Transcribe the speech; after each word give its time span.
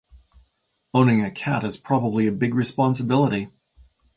Owning 0.95 1.21
a 1.21 1.29
cat 1.29 1.63
is 1.63 1.77
probably 1.77 2.25
a 2.25 2.31
big 2.31 2.55
responsibility 2.55 3.51